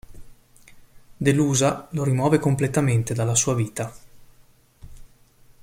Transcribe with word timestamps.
Delusa, 1.17 1.87
lo 1.91 2.03
rimuove 2.03 2.39
completamente 2.39 3.13
dalla 3.13 3.35
sua 3.35 3.53
vita. 3.53 3.93